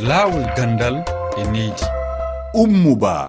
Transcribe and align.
laawol 0.00 0.44
gandal 0.56 1.04
e 1.36 1.44
needi. 1.52 1.84
Ummuba. 2.54 3.28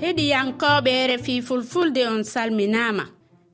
Heɗiyankoɓe 0.00 1.06
refi 1.06 1.42
fulfulde 1.42 2.06
on 2.08 2.22
salminama 2.22 3.04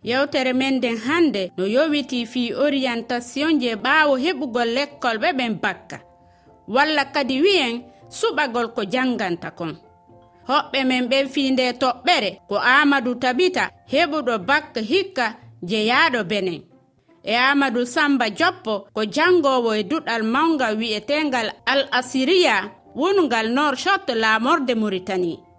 yewtere 0.04 0.52
men 0.52 0.74
nden 0.76 0.96
hannde 0.96 1.52
no 1.56 1.64
yowiti 1.66 2.26
fi 2.26 2.54
orientation 2.54 3.60
je 3.60 3.74
ɓaawo 3.74 4.16
heɓugol 4.16 4.68
lekkol 4.74 5.16
ɓe 5.18 5.32
ɓen 5.32 5.61
bakka. 5.62 5.98
Walla 6.68 7.04
kadi 7.04 7.40
wi'en 7.40 7.82
suɓagol 8.08 8.72
ko 8.74 8.82
janganta 8.84 9.50
kon. 9.50 9.77
Hoɓɓe 10.48 10.84
men 10.84 11.08
ɓen 11.08 11.29
fi 11.29 11.50
nde 11.50 11.72
toɓɓere 11.72 12.30
ko 12.48 12.56
amadou 12.56 13.14
tabita 13.14 13.70
heɓuɗo 13.92 14.38
bakka 14.38 14.80
hikka 14.80 15.36
jeyaaɗo 15.62 16.24
benen. 16.24 16.70
e 17.25 17.34
amadou 17.37 17.87
samba 17.87 18.30
joppo 18.30 18.86
ko 18.95 19.05
jangowo 19.05 19.75
e 19.75 19.82
duɗal 19.82 20.23
mawga 20.23 20.75
wi'etengal 20.79 21.49
al 21.67 21.89
asiriya 21.93 22.71
wongal 22.94 23.49
nor 23.50 23.77
shot 23.77 24.08
laamorde 24.14 24.75
muritani 24.75 25.50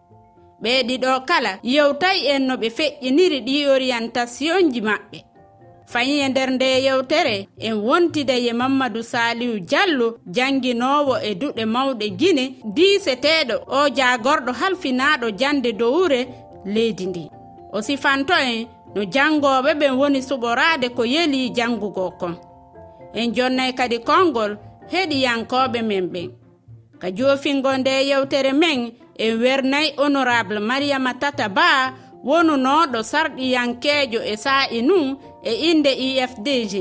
ɓeeɗiɗo 0.63 1.26
kala 1.30 1.52
yewtay 1.63 2.18
en 2.34 2.41
no 2.48 2.55
ɓe 2.62 2.70
feƴƴiniri 2.77 3.40
ɗi 3.48 3.55
orientation 3.76 4.71
ji 4.73 4.82
maɓɓe. 4.82 5.18
Fayi 5.91 6.21
e 6.26 6.30
nder 6.30 6.49
nde 6.52 6.68
yewtere 6.85 7.48
en 7.68 7.76
wontida 7.88 8.35
ye 8.46 8.54
mamadou 8.54 9.04
salihu 9.04 9.59
diallo 9.59 10.07
janginowo 10.35 11.16
e 11.30 11.32
duɗe 11.41 11.63
mawɗe 11.66 12.05
guine 12.20 12.46
diseteɗo 12.76 13.55
o 13.68 13.90
jagorɗo 13.98 14.52
halfinaɗo 14.59 15.27
jande 15.40 15.70
dowure 15.80 16.27
leydi 16.66 17.05
ndi. 17.05 17.23
O 17.73 17.82
sifanto 17.82 18.34
en 18.34 18.68
no 18.95 19.02
janngooɓe 19.13 19.72
ɓen 19.80 19.94
woni 20.00 20.20
suɓoraade 20.27 20.88
ko 20.98 21.04
yeli 21.13 21.49
janngugo 21.58 22.05
kon. 22.20 22.36
En 23.13 23.34
jonnay 23.36 23.72
kadi 23.80 23.98
konngol 23.99 24.52
heɗiyankooɓe 24.91 25.80
men 25.90 26.05
ɓen. 26.13 26.30
Ka 27.02 27.08
joofingo 27.18 27.71
nde 27.77 27.91
yewtere 28.10 28.54
men 28.54 28.80
en 29.24 29.34
wernayi 29.41 29.93
honorable 29.98 30.60
mariama 30.60 31.13
tata 31.21 31.49
ba 31.49 31.93
wonunoɗo 32.24 32.99
sarɗiyankeejo 33.12 34.20
e 34.32 34.35
saa'i 34.43 34.82
nun 34.82 35.18
e 35.43 35.52
innde 35.70 35.91
ifdg 36.08 36.74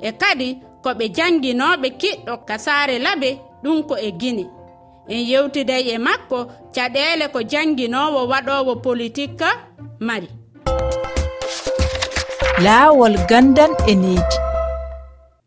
e 0.00 0.10
kadi 0.20 0.48
ko 0.82 0.90
ɓe 0.98 1.06
jannginoɓe 1.16 1.88
kiɗɗo 2.00 2.34
ka 2.48 2.58
saare 2.58 2.98
labe 2.98 3.30
ɗum 3.62 3.82
ko 3.88 3.94
e 3.96 4.10
gine 4.20 4.44
en 5.08 5.22
yewtiday 5.30 5.82
e 5.94 5.98
makko 5.98 6.38
caɗeele 6.74 7.28
ko 7.34 7.40
jannginowo 7.52 8.20
waɗowo 8.32 8.72
politique 8.86 9.48
mari. 10.00 10.28
laawol 12.64 13.16
gandan 13.28 13.70
e 13.86 13.94
needi 13.94 14.36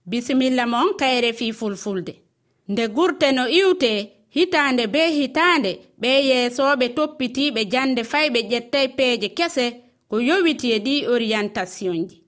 bisimilla 0.06 0.66
mon 0.68 0.94
kayre 0.94 1.34
fi 1.34 1.54
fulfulde. 1.54 2.14
Nde 2.70 2.88
gurte 2.88 3.32
no 3.32 3.48
iwte 3.50 4.10
hitande 4.30 4.88
be 4.88 5.10
hitande 5.18 5.72
ɓe 6.02 6.10
yeesoɓe 6.30 6.88
toppitiɓe 6.96 7.62
jande 7.72 8.04
fay 8.04 8.30
ɓe 8.30 8.40
ƴettay 8.52 8.88
peeje 8.98 9.30
kese 9.38 9.66
ko 10.10 10.20
yowiti 10.22 10.72
e 10.72 10.80
ɗi 10.80 11.08
orientation 11.10 12.08
ji. 12.08 12.22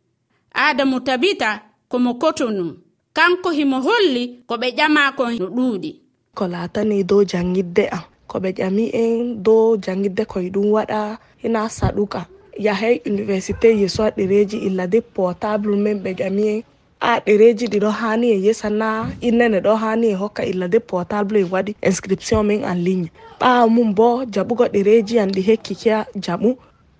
Adamu 0.54 1.00
tabita 1.00 1.62
komo 1.90 2.14
kotonum 2.14 2.78
kanko 3.14 3.50
himo 3.52 3.78
holli 3.82 4.44
ko 4.48 4.56
ɓe 4.58 4.68
ƴamako 4.78 5.23
no 5.40 5.45
ɗuuɗi. 5.48 5.92
Ko 6.36 6.48
laatani 6.48 7.04
dow 7.04 7.23
jangidde 7.23 7.86
am. 7.92 8.02
Ko 8.28 8.40
ɓe 8.40 8.50
ƴami 8.58 8.90
en 8.94 9.44
dow 9.44 9.78
jangidde 9.78 10.26
koye 10.26 10.50
ɗum 10.50 10.72
waɗa 10.73 11.18
hina 11.38 11.70
saɗuka. 11.70 12.26
yahay 12.60 13.02
université 13.06 13.70
yeeso 13.80 14.04
ɗereji 14.18 14.58
illa 14.68 14.88
de 14.88 15.02
portable 15.02 15.76
men 15.78 16.00
ɓe 16.04 16.14
gamiye 16.20 16.64
a 17.02 17.20
ɗereji 17.26 17.66
ɗiɗo 17.68 17.90
hani 17.90 18.28
e 18.32 18.38
yesana 18.46 19.10
innene 19.22 19.60
ɗo 19.60 19.76
hani 19.76 20.08
e 20.08 20.14
hokka 20.14 20.46
illa 20.46 20.68
de 20.68 20.80
portable 20.80 21.40
e 21.40 21.44
waɗi 21.44 21.76
inscription 21.82 22.44
min 22.46 22.64
en 22.64 22.76
ligne. 22.86 23.10
Ɓawa 23.40 23.68
mum 23.70 23.94
bo 23.96 24.24
jaɓugo 24.34 24.66
ɗereji 24.74 25.20
an 25.20 25.32
ɗi 25.32 25.42
hekki 25.42 25.74
hekkikeya 25.74 26.06
jaɓu. 26.26 26.58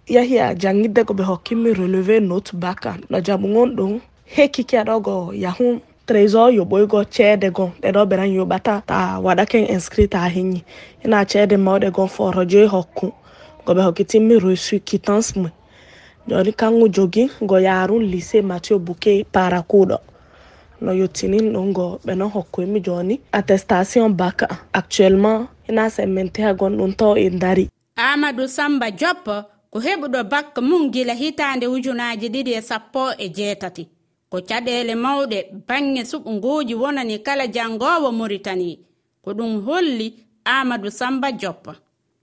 Yahi 0.07 0.38
a 0.40 0.56
jangidde 0.56 1.03
ko 1.06 1.13
ɓe 1.13 1.23
hokkimi 1.23 1.73
relevé 1.73 2.19
note 2.19 2.51
bac 2.56 2.85
an. 2.85 3.01
No 3.09 3.19
jaɓu 3.19 3.53
gon 3.53 3.75
ɗum 3.75 4.00
hekkikeya 4.25 4.84
ɗo 4.84 5.01
go 5.03 5.31
yahum 5.34 5.79
trésor 6.07 6.50
yoɓoygo 6.57 7.03
ceede 7.13 7.51
gon. 7.53 7.72
Ɗeɗo 7.81 8.06
ɓeran 8.09 8.34
yoɓata 8.35 8.81
ta 8.88 9.19
waɗaken 9.19 9.69
inscrit 9.69 10.13
ha 10.13 10.28
heñi 10.29 10.63
ina 11.06 11.25
ceede 11.25 11.57
mawɗe 11.57 11.91
gon 11.91 12.07
foro 12.07 12.44
joyi 12.45 12.66
e 12.66 12.67
hokku. 12.67 13.13
go 13.66 13.73
ɓe 13.73 13.81
hokkiti 13.83 14.17
reçu 14.45 14.79
quittance 14.88 15.35
mum 15.35 15.51
joni 16.27 16.51
kangu 16.53 16.88
jogi 16.95 17.29
go 17.41 17.57
yarun 17.57 17.99
lycée 18.11 18.41
mathieu 18.41 18.79
bouquet 18.79 19.25
para 19.31 19.61
kuɗo 19.61 19.97
no 20.81 20.91
yettinin 20.94 21.53
ɗum 21.53 21.73
go 21.73 21.99
ɓe 22.05 22.16
non 22.16 22.29
hokkoymi 22.29 22.79
joni 22.85 23.19
attestation 23.31 24.09
bac 24.09 24.44
actuellement. 24.73 25.47
Ina 25.69 25.89
semmente 25.89 26.39
ha 26.44 26.53
gonɗum 26.53 26.94
to 26.97 27.16
en 27.17 27.38
dari. 27.39 27.69
Amadou 27.95 28.47
samba 28.47 28.88
joppo 28.99 29.35
ko 29.72 29.79
heɓuɗo 29.79 30.23
bakka 30.29 30.61
mum 30.61 30.91
gila 30.93 31.13
hitande 31.13 31.66
ujunaji 31.67 32.28
ɗiɗi 32.33 32.51
e 32.57 32.61
sappo 32.61 33.11
e 33.17 33.29
jeetati. 33.35 33.88
Ko 34.29 34.38
caɗele 34.49 34.95
mawɗe 34.95 35.38
bange 35.67 36.01
suɓunguji 36.11 36.73
wonani 36.75 37.19
kala 37.25 37.47
jangowo 37.47 38.11
muritani 38.11 38.79
ko 39.23 39.31
ɗum 39.33 39.51
holli 39.66 40.07
amadou 40.45 40.89
samba 40.91 41.31
joppa 41.41 41.73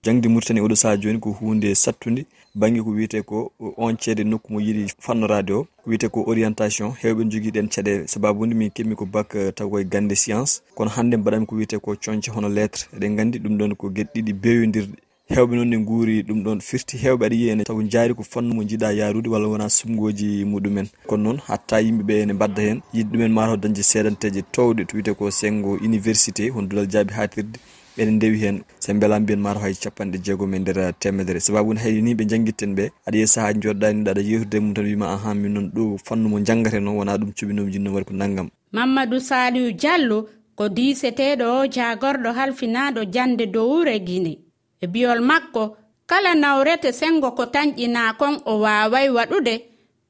jangde 0.05 0.29
mauritanie 0.29 0.63
oɗo 0.63 0.77
saha 0.77 0.97
joni 0.97 1.19
ko 1.21 1.31
hunde 1.31 1.75
sattude. 1.75 2.27
Banggue 2.55 2.83
ko 2.83 2.91
wiyete 2.91 3.23
ko 3.23 3.53
eh, 3.61 3.73
on 3.77 3.97
ceede 3.97 4.25
nokku 4.25 4.53
mo 4.53 4.61
yiiɗi 4.61 4.95
fannorade 4.99 5.53
o. 5.53 5.65
Ko 5.65 5.91
wiyete 5.91 6.09
ko 6.09 6.25
orientation. 6.27 6.93
Hewɓe 7.03 7.25
jogui 7.31 7.51
ɗen 7.51 7.69
caɗele 7.69 8.07
sababude 8.07 8.55
min 8.55 8.71
keɓmi 8.71 8.95
ko 8.97 9.07
bac 9.07 9.35
eh, 9.35 9.53
taw 9.55 9.69
koye 9.71 9.85
gande 9.85 10.15
science. 10.17 10.63
Kono 10.75 10.91
hande 10.91 11.17
mbaɗami 11.17 11.47
ko 11.47 11.55
wiyete 11.57 11.79
ko 11.79 11.95
coñce 11.97 12.31
hono 12.31 12.49
lettre. 12.49 12.87
Eɗen 12.97 13.17
gandi 13.17 13.39
ɗum 13.39 13.59
ɗon 13.59 13.75
ko 13.77 13.89
gueɗe 13.91 14.11
ɗiɗi 14.15 14.33
beyodirɗe 14.33 14.97
hewɓe 15.29 15.55
noon 15.57 15.69
ne 15.69 15.77
guuri 15.77 16.23
ɗum 16.23 16.43
ɗon 16.45 16.61
firti. 16.61 16.97
Hewɓe 16.97 17.27
aɗa 17.27 17.35
yiya 17.35 17.53
ene 17.53 17.65
taw 17.65 17.83
jaari 17.83 18.15
ko 18.15 18.23
fannu 18.23 18.55
mo 18.55 18.63
jiiɗa 18.63 18.93
yarude 18.93 19.29
walla 19.29 19.49
wona 19.49 19.69
sumgoji 19.69 20.45
muɗumen. 20.45 20.87
Kono 21.07 21.23
noon 21.23 21.39
hatta 21.47 21.81
yimɓeɓe 21.81 22.23
ene 22.23 22.33
badda 22.35 22.63
hen 22.63 22.81
yiɗi 22.95 23.11
ɗumen 23.13 23.33
mataw 23.33 23.57
dañde 23.57 23.83
seedanteje 23.83 24.43
towɗe 24.53 24.87
to 24.87 24.97
wiyete 24.97 25.15
ko 25.15 25.31
senggo 25.31 25.77
université 25.77 26.49
hon 26.51 26.69
dulal 26.69 26.87
jaabi 26.89 27.13
hatirde 27.15 27.59
ɓeɗen 27.99 28.15
ndewi 28.17 28.39
hen 28.39 28.57
se 28.79 28.93
beela 28.95 29.21
mbiyen 29.21 29.41
mataw 29.41 29.63
hay 29.63 29.75
capanɗe 29.75 30.19
jeegom 30.25 30.55
e 30.55 30.59
nder 30.59 30.95
temedere. 31.01 31.41
Sababu 31.41 31.75
ne 31.75 31.81
hayni 31.81 32.15
ɓe 32.15 32.25
jangguitten 32.31 32.75
ɓe 32.75 32.85
aɗa 33.07 33.17
yiya 33.17 33.27
saaha 33.27 33.53
joɗɗaniɗa 33.53 34.11
aɗa 34.11 34.23
yewtude 34.23 34.61
mum 34.61 34.75
tan 34.75 34.85
wima 34.85 35.07
ahan 35.15 35.35
min 35.43 35.53
noon 35.55 35.71
ɗo 35.75 35.99
fannu 36.07 36.29
mo 36.29 36.39
janggateno 36.39 36.97
wona 36.97 37.19
ɗum 37.19 37.33
cuɓinomi 37.37 37.73
jinno 37.73 37.91
waɗi 37.95 38.05
ko 38.09 38.15
naggam 38.15 38.49
mamadou 38.73 39.21
saliu 39.21 39.73
diallo 39.73 40.29
ko 40.55 40.69
diseteɗo 40.69 41.45
o 41.61 41.67
jagorɗo 41.67 42.31
halfinaɗo 42.39 43.01
jande 43.15 43.47
dowure 43.47 43.99
guine 44.07 44.39
e 44.81 44.87
biyol 44.87 45.21
makko 45.21 45.77
kala 46.07 46.35
nawrete 46.35 46.93
sengo 46.93 47.31
ko 47.33 47.45
tañƴina 47.47 48.15
kon 48.19 48.35
o 48.47 48.61
waway 48.61 49.09
waɗude 49.09 49.55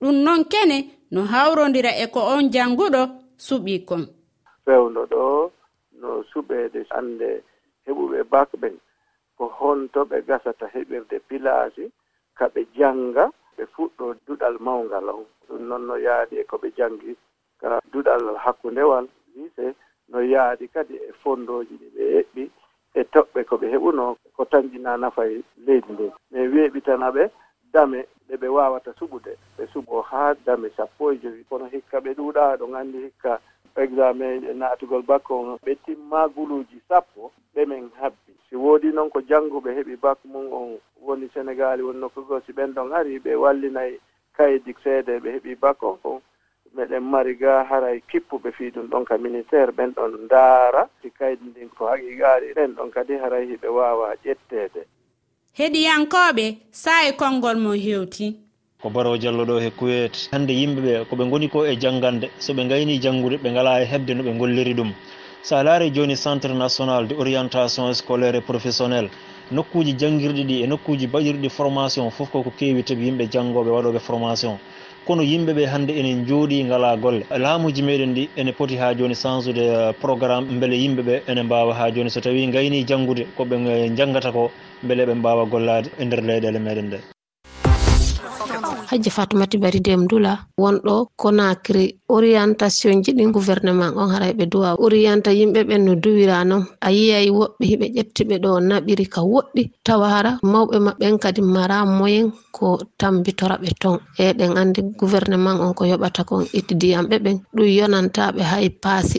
ɗum 0.00 0.16
noon 0.24 0.44
kene 0.44 0.78
no 1.10 1.24
hawrodira 1.24 1.90
e 2.02 2.06
ko 2.14 2.20
on 2.20 2.50
janguɗo 2.52 3.02
suɓi 3.46 3.84
kon 3.88 4.04
fewdo 4.64 5.06
ɗo 5.12 5.50
no 6.00 6.08
suɓede 6.30 6.80
ande 6.98 7.42
heɓuɓe 7.88 8.22
bak 8.32 8.50
ɓen 8.60 8.76
ko 9.36 9.44
honto 9.58 10.04
ɓe 10.04 10.16
gasata 10.28 10.66
heɓirde 10.74 11.16
pilaji 11.28 11.84
ka 12.38 12.44
ɓe 12.54 12.60
janga 12.76 13.24
ɓe 13.56 13.64
fuɗɗo 13.74 14.14
duɗal 14.26 14.56
mawgal 14.60 15.08
on. 15.08 15.24
Ɗum 15.48 15.62
noon 15.68 15.86
no 15.86 15.94
yaadi 15.96 16.36
e 16.38 16.44
ko 16.44 16.56
ɓe 16.62 16.68
jangi 16.76 17.16
ka 17.60 17.80
duɗal 17.92 18.36
hakkundewal 18.44 19.06
lise 19.34 19.74
no 20.08 20.18
yaadi 20.20 20.68
kadi 20.68 20.94
e 20.96 21.12
fondoji 21.22 21.74
ɗi 21.80 21.88
ɓe 21.96 22.04
heɓɓi 22.16 22.44
e 22.94 23.02
toɓɓe 23.12 23.44
ko 23.48 23.56
ɓe 23.56 23.66
heɓuno 23.74 24.16
ko 24.36 24.42
tañƴina 24.44 24.96
nafay 25.02 25.32
e 25.38 25.42
leydi 25.66 25.92
ndi 25.92 26.06
mais 26.30 26.48
weeɓitana 26.52 27.10
ɓe 27.16 27.30
dame 27.72 28.04
ɗe 28.28 28.34
ɓe 28.36 28.48
wawata 28.48 28.92
suɓude. 28.98 29.32
Ɓe 29.56 29.66
suɓo 29.72 30.02
haa 30.02 30.34
dame 30.46 30.68
sappo 30.76 31.12
e 31.12 31.16
joyi. 31.22 31.44
Kono 31.48 31.66
hikka 31.66 32.00
ɓe 32.00 32.14
ɗuuɗa 32.14 32.56
ɗo 32.58 32.68
nganndi 32.68 32.98
hikka 33.04 33.40
examen 33.76 34.44
e 34.44 34.52
naatugol 34.54 35.02
bakko 35.02 35.40
on 35.40 35.58
ɓe 35.64 35.74
timma 35.84 36.28
guluuji 36.28 36.80
sappo 36.88 37.32
ɓe 37.54 37.66
men 37.66 37.90
habbi. 38.00 38.32
Si 38.48 38.56
woodi 38.56 38.92
noon 38.92 39.10
ko 39.10 39.20
jannguɓe 39.20 39.70
heɓi 39.76 39.96
bak 40.00 40.18
mum 40.24 40.52
on 40.52 40.78
woni 41.02 41.28
sénégali 41.34 41.82
woni 41.82 41.98
nokkugo 42.00 42.40
si 42.46 42.52
ɓen 42.52 42.72
ɗon 42.74 42.92
ari 42.92 43.18
ɓe 43.18 43.34
wallinayi 43.36 43.98
kayedik 44.36 44.76
seede 44.84 45.18
ɓe 45.20 45.30
heɓi 45.36 45.54
bak 45.60 45.82
on 45.82 45.96
kon 46.02 46.20
meɗen 46.74 47.00
mari 47.02 47.34
ga 47.34 47.64
haray 47.64 48.00
kippuɓe 48.10 48.52
fii 48.52 48.70
ɗum 48.70 48.86
ɗon 48.88 49.04
ka 49.04 49.18
ministére 49.18 49.72
ɓen 49.72 49.92
ɗon 49.94 50.24
ndaara. 50.24 50.88
Si 51.02 51.10
kaydi 51.10 51.44
ndin 51.50 51.68
ko 51.68 51.86
haqiqaari 51.86 52.54
ɓen 52.54 52.74
ɗon 52.76 52.90
kadi 52.90 53.14
haray 53.18 53.46
hiɓe 53.46 53.68
waawa 53.68 54.14
ƴetteede. 54.24 54.82
Heɗiyankoɓe 55.58 56.56
saa 56.70 57.02
e 57.08 57.12
konngol 57.12 57.56
mo 57.58 57.72
hewti. 57.72 58.47
ko 58.82 58.90
baro 58.90 59.18
diallo 59.18 59.44
ɗo 59.44 59.58
he 59.58 59.70
kuwet 59.78 60.14
hande 60.30 60.52
yimɓeɓe 60.54 60.92
koɓe 61.10 61.24
goni 61.30 61.48
ko 61.48 61.66
e 61.66 61.74
janggande 61.82 62.26
soɓe 62.38 62.62
gayni 62.70 63.00
janngude 63.02 63.36
ɓe 63.42 63.48
ngala 63.50 63.82
e 63.82 63.84
hebde 63.90 64.14
no 64.14 64.22
ɓe 64.22 64.38
golliri 64.38 64.74
ɗum. 64.74 64.92
Sa 65.42 65.62
laari 65.64 65.90
joni 65.90 66.14
centre 66.16 66.54
national 66.54 67.08
de 67.08 67.14
orientation 67.16 67.92
scolaire 67.92 68.36
et 68.36 68.40
professionnel 68.40 69.08
nokkuji 69.50 69.98
jangguirɗi 69.98 70.44
ɗi 70.44 70.62
e 70.62 70.66
nokkuji 70.68 71.06
baɗirɗi 71.08 71.48
formation 71.50 72.08
fof 72.10 72.30
koko 72.30 72.52
kewi 72.56 72.84
tabi 72.84 73.06
yimɓe 73.06 73.26
janggoɓe 73.32 73.68
waɗoɓe 73.70 73.98
formation. 73.98 74.56
Kono 75.04 75.22
yimɓe 75.22 75.52
ɓe 75.58 75.64
hannde 75.66 75.90
enen 75.98 76.24
jooɗi 76.24 76.62
ngala 76.64 76.96
golle. 76.98 77.24
Laamuji 77.36 77.82
meɗen 77.82 78.14
ɗi 78.14 78.28
ene 78.36 78.52
poti 78.52 78.76
ha 78.76 78.94
joni 78.94 79.14
chansude 79.16 79.58
eh, 79.58 79.92
programme 80.00 80.46
beele 80.60 80.76
yimɓe 80.78 81.02
ɓe 81.02 81.22
ene 81.26 81.42
mbawa 81.42 81.74
ha 81.74 81.90
joni 81.90 82.10
so 82.10 82.20
tawi 82.20 82.46
gayni 82.46 82.84
janngude 82.86 83.26
koɓe 83.36 83.90
janggata 83.96 84.30
ko 84.30 84.52
beele 84.84 85.04
ɓe 85.06 85.10
eh, 85.10 85.16
mbawa 85.16 85.46
gollade 85.46 85.90
e 85.98 86.04
nder 86.04 86.20
leyɗele 86.22 86.58
meɗen 86.60 86.86
nde 86.86 87.17
hajji 88.88 89.10
fatumati 89.10 89.56
bari 89.60 89.80
dem 89.84 90.06
dula 90.08 90.32
wonɗo 90.62 90.94
konakri 91.20 91.84
orientation 92.08 93.02
ji 93.04 93.12
ɗin 93.12 93.32
gouvernement 93.36 93.92
on 94.00 94.08
haray 94.14 94.32
ɓe 94.38 94.44
duwa. 94.52 94.70
Orienta 94.84 95.30
yimɓe 95.38 95.60
ɓen 95.68 95.82
no 95.86 95.92
duwira 96.02 96.36
noon 96.48 96.64
a 96.80 96.88
yiyay 96.96 97.28
woɓɓe 97.38 97.64
hiɓe 97.70 97.86
ƴettiɓe 97.96 98.34
ɗo 98.44 98.50
naɓiri 98.68 99.04
ka 99.14 99.20
woɗɗi. 99.32 99.62
Tawa 99.86 100.06
hara 100.14 100.30
mawɓe 100.52 100.76
maɓɓen 100.86 101.14
kadi 101.22 101.42
mara 101.42 101.76
moyen 101.98 102.32
ko 102.56 102.66
tambitora 103.00 103.56
ɓe 103.62 103.70
ton. 103.82 103.96
Eɗen 104.26 104.52
andi 104.60 104.80
gouvernement 105.00 105.60
on 105.64 105.74
ko 105.78 105.82
yoɓata 105.92 106.20
kon 106.28 106.44
ittidiyamɓe 106.58 107.16
ɓen. 107.24 107.36
Ɗum 107.54 107.68
yonantaɓe 107.78 108.40
hay 108.50 108.66
paasi. 108.82 109.18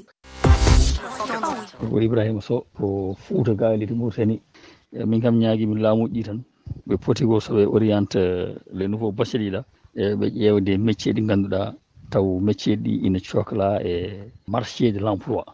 Ko 1.89 1.95
ibrahima 2.01 2.41
sow 2.41 2.61
ko 2.77 3.15
fouta 3.23 3.53
gaalidi 3.53 3.85
to 3.87 5.05
min 5.05 5.21
kam 5.21 5.35
ñaagui 5.41 5.65
min 5.69 5.79
laamuji 5.83 6.13
ɗi 6.15 6.23
tan. 6.27 6.39
ɓe 6.87 6.95
poti 6.97 7.25
go 7.25 7.39
so 7.39 7.53
ɓe 7.53 7.65
oriente 7.65 8.19
les 8.73 8.87
nouveau 8.87 9.11
bachelier 9.11 9.51
ɗa 9.51 9.63
e 9.95 10.15
ɓe 10.19 10.25
ƴeewde 10.41 10.77
métier 10.77 11.13
ɗi 11.15 11.21
ngannduɗaa 11.21 11.73
taw 12.11 12.39
métier 12.39 12.77
ɗi 12.77 12.91
ina 13.05 13.19
cohla 13.19 13.81
e 13.83 13.93
marché 14.47 14.91
de 14.91 14.99
l' 14.99 15.07
emploi 15.13 15.45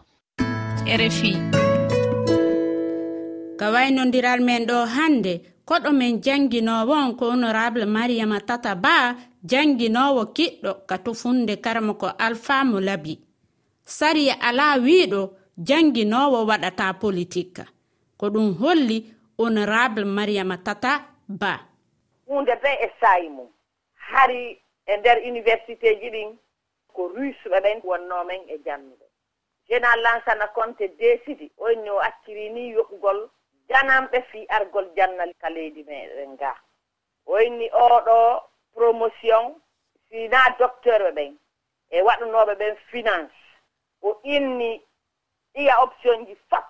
rfi 0.99 1.31
ka 3.59 3.65
waynodiral 3.71 4.41
men 4.41 4.65
ɗo 4.65 4.77
hannde 4.95 5.33
koɗo 5.65 5.91
men 5.93 6.21
jannginowo 6.21 6.93
on 6.93 7.15
ko 7.15 7.31
honorable 7.31 7.85
mariama 7.85 8.39
tata 8.41 8.75
ba 8.75 9.15
jannginowo 9.43 10.25
kiɗɗo 10.35 10.71
ka 10.87 10.97
tofunde 10.97 11.53
karma 11.63 11.93
ko 11.93 12.07
alfamu 12.25 12.79
labi 12.79 13.19
sariya 13.85 14.35
ala 14.41 14.77
wiiɗo 14.77 15.21
jannginowo 15.57 16.45
waɗata 16.45 16.93
politique. 16.99 17.63
Ko 18.17 18.29
ɗum 18.29 18.53
holli 18.59 19.05
honorable 19.37 20.05
mariama 20.05 20.57
tata 20.57 21.01
ba. 21.27 21.59
Hunde 22.27 22.55
be 22.61 22.69
e 22.69 22.91
saayi 22.99 23.29
mum. 23.29 23.49
Hari 23.95 24.61
e 24.85 24.97
nder 24.97 25.17
université 25.17 25.99
ji 26.01 26.09
ɗin 26.09 26.37
ko 26.93 27.07
rusɓe 27.07 27.59
ɓen 27.63 27.79
wonnomen 27.83 28.41
e 28.49 28.57
jannuɓe. 28.65 29.05
Général 29.67 30.01
lansana 30.01 30.47
conte 30.47 30.87
décidi 30.99 31.51
oyni 31.57 31.89
o 31.89 31.99
acciri 31.99 32.49
ni 32.49 32.63
yoɓugol 32.75 33.29
janamɓe 33.69 34.21
fi 34.31 34.45
argol 34.49 34.87
jannal 34.95 35.31
ka 35.41 35.49
leydi 35.49 35.83
meɗen 35.83 36.29
nga. 36.33 36.51
Oyni 37.25 37.69
oɗo 37.71 38.17
promotion 38.73 39.55
sina 40.09 40.41
docteur 40.59 41.01
ɓe 41.01 41.11
ɓen 41.15 41.37
e 41.89 42.01
waɗanoɓe 42.01 42.53
ɓen 42.55 42.75
finance. 42.91 43.33
O 44.01 44.19
inni 44.23 44.81
ɗiya 45.53 45.81
option 45.83 46.25
ji 46.27 46.35
fap 46.49 46.67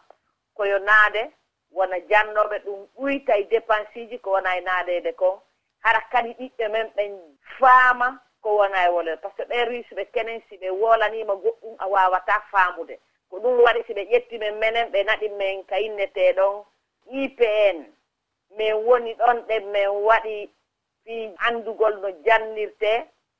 koyo 0.55 0.79
naade 0.79 1.31
wona 1.75 1.97
jannoɓe 2.09 2.57
ɗum 2.65 2.79
ɓuyta 2.97 3.33
e 3.37 3.43
dépense 3.51 3.95
uji 4.03 4.17
ko 4.23 4.29
wona 4.35 4.57
e 4.57 4.61
naadede 4.61 5.11
kon. 5.21 5.39
Hara 5.83 6.01
kadi 6.11 6.31
ɓiɓɓe 6.39 6.65
men 6.73 6.87
ɓen 6.95 7.11
faama 7.59 8.07
ko 8.41 8.49
wona 8.59 8.77
e 8.87 8.89
wolere 8.95 9.17
par 9.21 9.31
ce 9.31 9.43
que 9.43 9.49
ɓen 9.49 9.65
russe 9.69 9.95
ɓe 9.97 10.03
kenen 10.13 10.41
si 10.49 10.57
ɓe 10.61 10.69
wolanima 10.81 11.33
goɗɗum 11.43 11.75
a 11.77 11.85
wawata 11.93 12.35
faamude. 12.51 12.95
Ko 13.29 13.39
ɗum 13.39 13.55
waɗi 13.65 13.81
si 13.87 13.93
ɓe 13.93 14.03
ƴetti 14.11 14.37
men 14.39 14.55
menen 14.59 14.91
ɓe 14.91 15.03
naɗi 15.03 15.29
men 15.29 15.63
ka 15.65 15.75
inneteɗon 15.79 16.63
ipn 17.23 17.77
min 18.57 18.73
woni 18.87 19.13
ɗon 19.13 19.37
ɗe 19.47 19.59
min 19.59 19.89
waɗi 20.07 20.49
fi 21.03 21.35
andugol 21.47 21.93
no 22.01 22.09
jannirte 22.25 22.93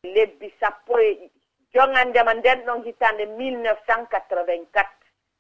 lebbi 0.03 0.53
sappo 0.59 0.99
e 0.99 1.11
ɗiɗi. 1.13 1.31
Jongandema 1.73 2.33
nden 2.33 2.65
ɗon 2.65 2.83
hitande 2.83 3.25
1984 3.25 4.85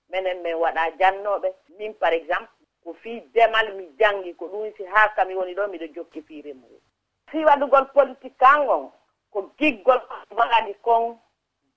minen 0.09 0.41
min 0.43 0.55
waɗa 0.55 0.83
jannoɓe 0.99 1.49
min 1.77 1.93
par 1.93 2.13
exemple 2.13 2.54
ko 2.85 2.93
fii 2.93 3.21
demal 3.33 3.73
mi 3.75 3.85
janngi 3.99 4.33
ko 4.33 4.45
ɗum 4.47 4.73
si 4.77 4.83
haa 4.85 5.09
kami 5.15 5.33
woni 5.35 5.53
ɗo 5.57 5.67
miɗo 5.71 5.87
jokki 5.95 6.21
fii 6.21 6.41
remru 6.41 6.77
fii 7.31 7.43
waɗugol 7.45 7.85
politique 7.93 8.37
kangon 8.37 8.91
ko 9.31 9.39
giggol 9.59 10.01
marani 10.37 10.73
kon 10.85 11.17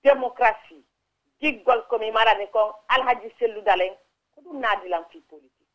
démocratie 0.03 0.83
giggol 1.41 1.81
komi 1.89 2.11
marani 2.11 2.47
kon 2.53 2.69
alhaji 2.87 3.29
selludalen 3.39 3.93
ko 4.35 4.41
ɗum 4.41 4.59
naadilan 4.61 5.03
fii 5.11 5.21
politique. 5.29 5.67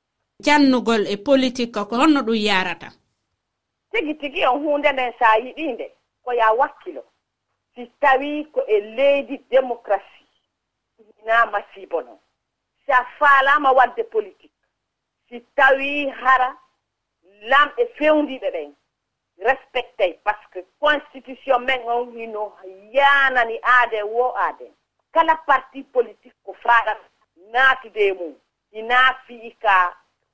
Jannugol 0.45 1.07
e 1.07 1.17
politique 1.17 1.73
ko 1.89 1.97
honno 2.01 2.21
ɗum 2.23 2.37
yarata? 2.49 2.89
Tigi 3.91 4.15
tigi 4.15 4.47
on 4.47 4.63
hunde 4.63 4.93
nden 4.93 5.13
so 5.19 5.25
a 5.25 5.39
yiɗinde 5.45 5.87
ko 6.25 6.33
ya 6.33 6.53
wakkilo. 6.53 7.03
Si 7.75 7.87
tawii 8.01 8.45
ko 8.53 8.61
e 8.67 8.81
leydi 8.97 9.37
démocratie 9.51 10.27
inama 11.23 11.59
siibo 11.75 12.03
noon 12.03 12.19
si 12.87 12.93
a 12.93 13.05
faalaama 13.19 13.73
waɗde 13.73 14.03
politique 14.05 14.54
si 15.29 15.37
tawi 15.56 16.09
hara 16.21 16.49
lamɓe 17.50 17.82
fewdiɓe 17.97 18.49
ɓen 18.55 18.71
respectey 19.47 20.12
par 20.25 20.37
ce 20.43 20.47
que 20.53 20.61
constitution 20.81 21.59
men 21.69 21.81
on 21.94 22.05
hino 22.17 22.43
yanani 22.97 23.56
aade 23.62 24.00
wo 24.15 24.25
aade. 24.44 24.67
Kala 25.15 25.35
parti 25.47 25.82
politique 25.94 26.35
ko 26.44 26.53
faaɗat 26.65 26.99
naatude 27.53 28.05
mum. 28.19 28.35
Ina 28.73 29.00
fii 29.26 29.50
ka 29.62 29.76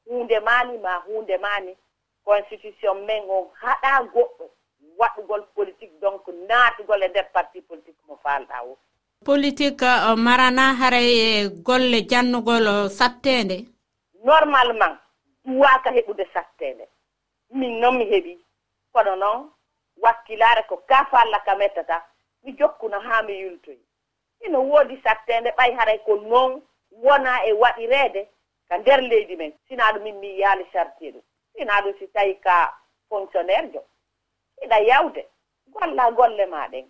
hunde 0.06 0.40
mani 0.40 0.78
ma 0.78 0.94
hunde 1.06 1.36
mani 1.40 1.72
constitution 2.24 2.96
men 3.06 3.22
on 3.36 3.44
haɗa 3.62 3.92
goɗɗo 4.14 4.44
waɗugol 5.00 5.42
politique 5.56 5.94
donc 6.02 6.22
naatugol 6.48 7.02
e 7.02 7.08
nder 7.08 7.26
parti 7.34 7.58
politique 7.68 8.02
mo 8.08 8.14
falɗa 8.24 8.56
wo 8.66 8.74
politique 9.24 9.82
eh, 9.82 10.16
marana 10.26 10.64
haray 10.80 11.08
e 11.28 11.48
golle 11.66 11.98
jannugol 12.10 12.66
eh, 12.74 12.88
sattende 12.98 13.56
normalement 14.24 14.96
duwaka 15.44 15.90
heɓude 15.90 16.24
sattede. 16.34 16.88
Min 17.50 17.80
noon 17.80 17.96
mi 17.98 18.04
heɓi. 18.04 18.38
Kono 18.92 19.16
noon 19.16 19.50
wakkilare 20.02 20.62
ko 20.68 20.76
kafalla 20.76 21.38
ka 21.46 21.54
mettata 21.56 21.96
mi 22.42 22.52
jokkuno 22.58 22.98
haa 23.00 23.22
mi 23.22 23.34
yultoyi. 23.42 23.82
Ino 24.46 24.58
woodi 24.70 24.96
sattede 25.04 25.50
ɓay 25.58 25.70
haray 25.78 25.98
ko 26.06 26.12
noon 26.16 26.62
wona 26.90 27.32
e 27.44 27.52
waɗireede 27.52 28.28
ka 28.68 28.78
nder 28.78 29.00
leydi 29.10 29.36
men. 29.36 29.52
Sina 29.68 29.92
ɗum 29.92 30.02
min 30.02 30.16
mi 30.20 30.38
yaali 30.40 30.64
chartier 30.72 31.12
ɗum. 31.12 31.22
Sina 31.54 31.80
ɗum 31.82 31.94
si 31.98 32.06
tawi 32.08 32.34
ka 32.40 32.56
fonctionnaire 33.08 33.68
jo. 33.72 33.82
Iɗa 34.64 34.78
yawde 34.88 35.22
golla 35.74 36.10
golle 36.12 36.46
maɗen 36.46 36.86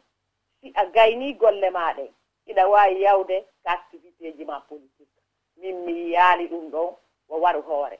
si 0.61 0.73
a 0.75 0.85
gaynii 0.87 1.35
golle 1.35 1.71
maɗen 1.71 2.09
iɗa 2.47 2.69
waawi 2.69 3.01
yawde 3.03 3.45
ka 3.65 3.71
activité 3.73 4.33
ji 4.37 4.45
ma 4.45 4.61
politique. 4.61 5.09
Min 5.57 5.85
mi 5.85 6.11
yaali 6.13 6.49
ɗum 6.49 6.71
ɗon 6.71 6.95
o 7.31 7.41
waru 7.41 7.63
hoore. 7.63 7.99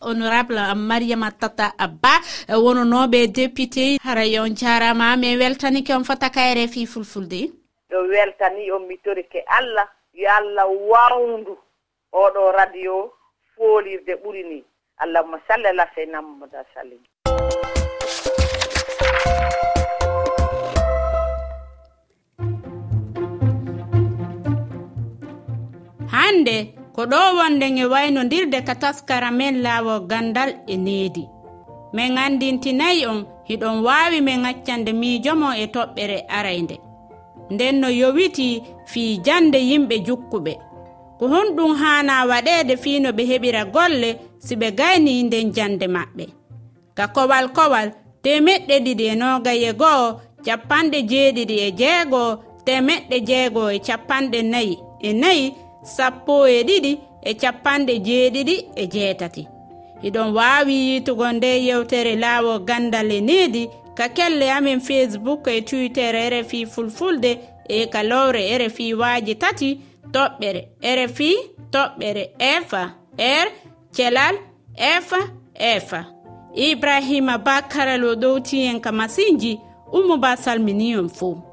Honorable 0.00 0.58
mariama 0.74 1.30
tata 1.30 1.72
abba 1.78 2.14
eh, 2.48 2.54
wononoɓe 2.58 3.26
député 3.32 3.98
haray 4.02 4.38
on 4.38 4.54
jarama 4.56 5.16
min 5.16 5.38
weltanike 5.38 5.90
on 5.94 6.04
fota 6.04 6.28
kayre 6.30 6.66
fi 6.68 6.86
fulfulde. 6.86 7.52
Ɗo 7.90 7.98
weltani 8.10 8.70
on 8.72 8.86
mi 8.88 8.96
torike 8.98 9.44
allah 9.46 9.86
yo 10.12 10.28
allah 10.30 10.66
wawndu 10.90 11.56
oɗo 12.12 12.52
radio 12.52 13.12
foolirde 13.56 14.14
ɓuri 14.22 14.42
ni. 14.44 14.64
Allahuma 14.98 15.38
salli 15.48 15.66
ala 15.66 15.86
seyna 15.94 16.22
mamada 16.22 16.64
sallim. 16.74 17.00
Hande 26.12 26.81
ko 26.94 27.02
ɗo 27.06 27.18
wonden 27.38 27.78
e 27.78 27.84
waynodirde 27.84 28.58
ka 28.66 28.74
taskara 28.74 29.30
men 29.30 29.62
laawo 29.62 30.00
gandal 30.10 30.50
e 30.66 30.76
needi. 30.76 31.24
Min 31.92 32.18
andintinayi 32.18 33.06
on 33.06 33.26
hiɗon 33.48 33.82
waawi 33.86 34.20
min 34.20 34.44
accande 34.44 34.92
miijomo 34.92 35.48
e 35.62 35.66
toɓɓere 35.66 36.18
araynde. 36.28 36.76
Nden 37.50 37.80
no 37.80 37.88
yowiti 37.88 38.62
fii 38.86 39.20
jande 39.26 39.58
yimɓe 39.58 39.96
jukkuɓe. 40.06 40.52
Ko 41.18 41.24
honɗum 41.32 41.72
haana 41.80 42.26
waɗeede 42.30 42.76
fii 42.82 43.00
no 43.00 43.10
ɓe 43.16 43.22
heɓira 43.30 43.64
golle 43.74 44.10
si 44.38 44.54
ɓe 44.56 44.68
gayni 44.78 45.22
nden 45.22 45.52
jande 45.56 45.86
maɓɓe. 45.96 46.24
Ka 46.96 47.04
kowal 47.14 47.46
kowal 47.56 47.88
temeɗɗe 48.22 48.74
ɗiɗi 48.84 49.04
e 49.12 49.14
noogaye 49.20 49.72
go'o 49.80 50.20
capanɗe 50.44 50.98
jeeɗiɗi 51.10 51.56
e 51.66 51.68
jeegoo 51.80 52.30
temeɗɗe 52.66 53.16
jeegoo 53.28 53.68
e 53.70 53.78
capanɗe 53.86 54.38
nayi 54.52 54.74
e 55.00 55.12
nayi 55.12 55.44
sappo 55.82 56.46
e 56.48 56.62
ɗiɗi 56.62 56.98
e 57.22 57.34
capanɗe 57.34 57.94
jeeɗiɗi 58.06 58.56
e 58.76 58.86
jeetati. 58.86 59.48
Iɗon 60.02 60.32
waawi 60.36 60.74
yiitugo 60.74 61.32
nde 61.32 61.50
yewtere 61.66 62.16
laawo 62.16 62.58
gandal 62.58 63.10
e 63.12 63.20
needi 63.20 63.68
ka 63.94 64.08
kelle 64.08 64.50
amin 64.50 64.80
facebook 64.80 65.46
e 65.46 65.60
twitter 65.62 66.14
e 66.16 66.30
rfi 66.30 66.66
fulfulde 66.66 67.38
e 67.68 67.86
ka 67.86 68.02
lowre 68.02 68.58
rfi 68.58 68.94
waaji 68.94 69.34
tati 69.34 69.80
toɓɓere 70.12 70.62
rfi 70.82 71.30
toɓɓere 71.72 72.24
efa 72.38 72.82
r 73.18 73.48
thelal 73.92 74.36
efa 74.76 75.20
efa 75.54 76.00
ibrahima 76.54 77.38
bakaral 77.38 78.04
o 78.04 78.14
ɗowtihen 78.14 78.80
ka 78.80 78.92
masinji 78.92 79.58
ummo 79.92 80.16
ba 80.16 80.36
salmini 80.36 81.08
fou 81.08 81.51